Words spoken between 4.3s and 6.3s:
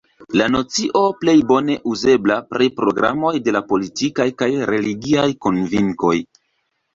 kaj religiaj konvinkoj.